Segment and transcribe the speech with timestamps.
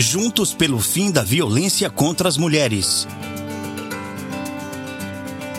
[0.00, 3.04] Juntos pelo fim da violência contra as mulheres.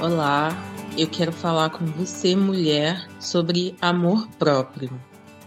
[0.01, 0.57] Olá,
[0.97, 4.97] eu quero falar com você, mulher, sobre amor próprio.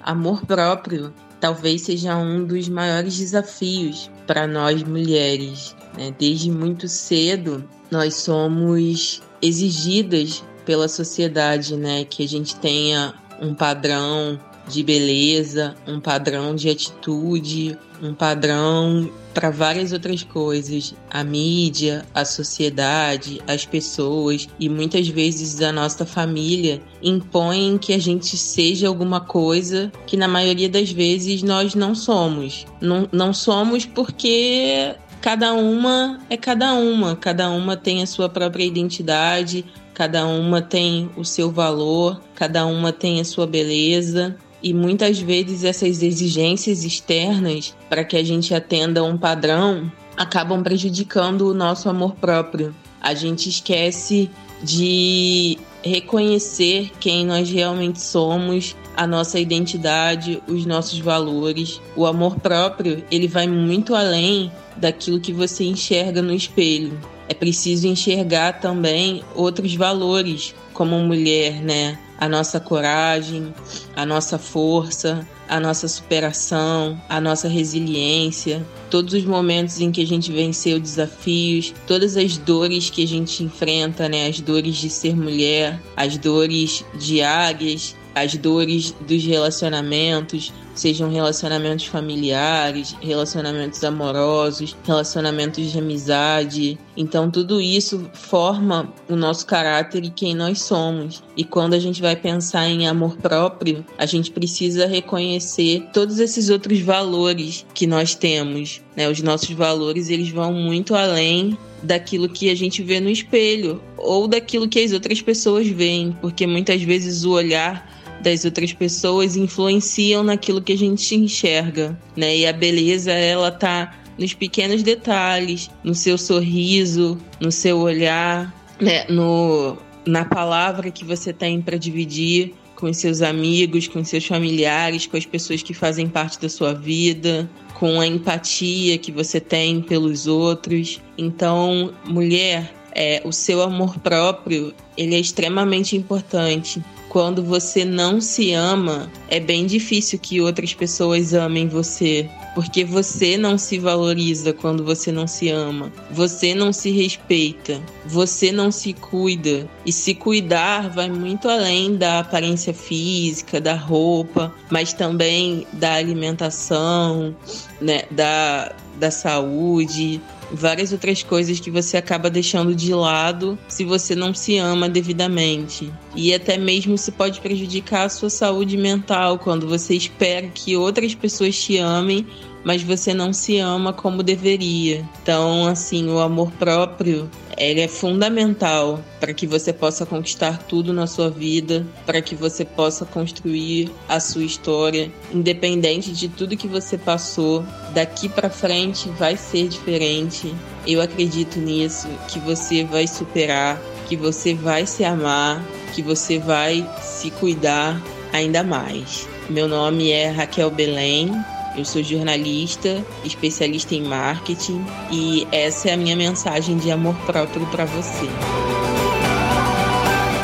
[0.02, 1.10] Amor próprio
[1.40, 5.74] talvez seja um dos maiores desafios para nós mulheres.
[5.96, 6.14] Né?
[6.18, 14.38] Desde muito cedo, nós somos exigidas pela sociedade, né, que a gente tenha um padrão
[14.68, 20.94] de beleza, um padrão de atitude, um padrão para várias outras coisas.
[21.10, 27.98] A mídia, a sociedade, as pessoas e muitas vezes a nossa família impõem que a
[27.98, 32.66] gente seja alguma coisa que na maioria das vezes nós não somos.
[32.80, 38.64] Não, não somos porque cada uma é cada uma, cada uma tem a sua própria
[38.64, 44.36] identidade, cada uma tem o seu valor, cada uma tem a sua beleza.
[44.62, 51.48] E muitas vezes essas exigências externas para que a gente atenda um padrão acabam prejudicando
[51.48, 52.74] o nosso amor próprio.
[53.00, 54.30] A gente esquece
[54.62, 61.80] de reconhecer quem nós realmente somos, a nossa identidade, os nossos valores.
[61.96, 66.98] O amor próprio, ele vai muito além daquilo que você enxerga no espelho.
[67.28, 71.98] É preciso enxergar também outros valores como mulher, né?
[72.22, 73.52] A nossa coragem,
[73.96, 80.06] a nossa força, a nossa superação, a nossa resiliência, todos os momentos em que a
[80.06, 84.28] gente venceu desafios, todas as dores que a gente enfrenta, né?
[84.28, 92.96] As dores de ser mulher, as dores diárias, as dores dos relacionamentos, sejam relacionamentos familiares,
[93.00, 96.78] relacionamentos amorosos, relacionamentos de amizade.
[96.96, 101.22] Então, tudo isso forma o nosso caráter e quem nós somos.
[101.36, 106.48] E quando a gente vai pensar em amor próprio, a gente precisa reconhecer todos esses
[106.50, 108.80] outros valores que nós temos.
[108.96, 109.08] Né?
[109.08, 114.28] Os nossos valores eles vão muito além daquilo que a gente vê no espelho ou
[114.28, 120.22] daquilo que as outras pessoas veem, porque muitas vezes o olhar das outras pessoas influenciam
[120.22, 122.36] naquilo que a gente enxerga, né?
[122.36, 129.04] E a beleza, ela tá nos pequenos detalhes, no seu sorriso, no seu olhar, né?
[129.08, 135.16] no, na palavra que você tem para dividir com seus amigos, com seus familiares, com
[135.16, 140.26] as pessoas que fazem parte da sua vida, com a empatia que você tem pelos
[140.26, 141.00] outros.
[141.16, 148.54] Então, mulher, é, o seu amor próprio ele é extremamente importante quando você não se
[148.54, 152.26] ama, é bem difícil que outras pessoas amem você.
[152.54, 155.92] Porque você não se valoriza quando você não se ama.
[156.10, 157.82] Você não se respeita.
[158.06, 159.68] Você não se cuida.
[159.84, 167.36] E se cuidar vai muito além da aparência física, da roupa, mas também da alimentação,
[167.78, 168.04] né?
[168.10, 170.18] da, da saúde,
[170.52, 175.92] várias outras coisas que você acaba deixando de lado se você não se ama devidamente.
[176.14, 181.14] E até mesmo isso pode prejudicar a sua saúde mental quando você espera que outras
[181.14, 182.26] pessoas te amem
[182.64, 185.04] mas você não se ama como deveria.
[185.22, 191.06] Então, assim, o amor próprio ele é fundamental para que você possa conquistar tudo na
[191.06, 196.96] sua vida, para que você possa construir a sua história, independente de tudo que você
[196.96, 197.64] passou.
[197.94, 200.54] Daqui para frente vai ser diferente.
[200.86, 205.62] Eu acredito nisso, que você vai superar, que você vai se amar,
[205.94, 208.00] que você vai se cuidar
[208.32, 209.28] ainda mais.
[209.48, 211.30] Meu nome é Raquel Belém,
[211.76, 217.66] eu sou jornalista, especialista em marketing e essa é a minha mensagem de amor próprio
[217.66, 218.28] para você.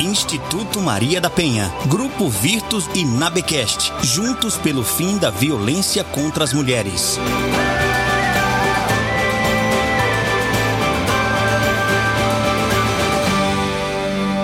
[0.01, 6.53] Instituto Maria da Penha, Grupo Virtus e Nabecast, juntos pelo fim da violência contra as
[6.53, 7.19] mulheres.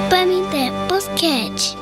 [0.10, 1.75] Pamité Podcast.